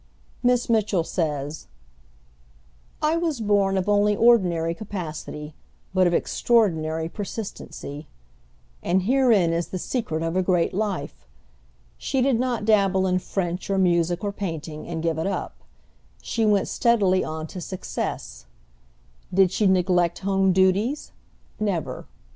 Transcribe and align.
Miss 0.41 0.67
Mitchell 0.67 1.03
says, 1.03 1.67
"I 3.03 3.17
was 3.17 3.39
born 3.39 3.77
of 3.77 3.87
only 3.87 4.15
ordinary 4.15 4.73
capacity, 4.73 5.53
but 5.93 6.07
of 6.07 6.13
extraordinary 6.15 7.07
persistency," 7.07 8.07
and 8.81 9.03
herein 9.03 9.53
is 9.53 9.67
the 9.67 9.77
secret 9.77 10.23
of 10.23 10.35
a 10.35 10.41
great 10.41 10.73
life. 10.73 11.27
She 11.99 12.19
did 12.19 12.39
not 12.39 12.65
dabble 12.65 13.05
in 13.05 13.19
French 13.19 13.69
or 13.69 13.77
music 13.77 14.23
or 14.23 14.31
painting 14.31 14.87
and 14.87 15.03
give 15.03 15.19
it 15.19 15.27
up; 15.27 15.57
she 16.19 16.47
went 16.47 16.67
steadily 16.67 17.23
on 17.23 17.45
to 17.45 17.61
success. 17.61 18.47
Did 19.31 19.51
she 19.51 19.67
neglect 19.67 20.17
home 20.25 20.51
duties? 20.51 21.11
Never. 21.59 22.07